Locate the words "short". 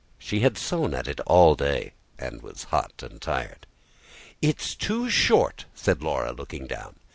5.11-5.65